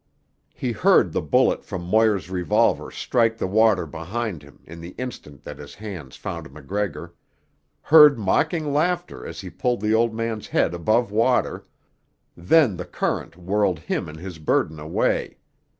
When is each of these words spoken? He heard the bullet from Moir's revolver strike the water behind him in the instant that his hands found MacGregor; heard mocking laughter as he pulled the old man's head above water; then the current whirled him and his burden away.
He 0.55 0.71
heard 0.71 1.13
the 1.13 1.21
bullet 1.21 1.63
from 1.63 1.83
Moir's 1.83 2.27
revolver 2.27 2.89
strike 2.89 3.37
the 3.37 3.45
water 3.45 3.85
behind 3.85 4.41
him 4.41 4.63
in 4.65 4.81
the 4.81 4.95
instant 4.97 5.43
that 5.43 5.59
his 5.59 5.75
hands 5.75 6.15
found 6.15 6.51
MacGregor; 6.51 7.13
heard 7.83 8.17
mocking 8.17 8.73
laughter 8.73 9.27
as 9.27 9.41
he 9.41 9.51
pulled 9.51 9.79
the 9.81 9.93
old 9.93 10.15
man's 10.15 10.47
head 10.47 10.73
above 10.73 11.11
water; 11.11 11.65
then 12.35 12.77
the 12.77 12.85
current 12.85 13.37
whirled 13.37 13.77
him 13.77 14.09
and 14.09 14.17
his 14.19 14.39
burden 14.39 14.79
away. 14.79 15.37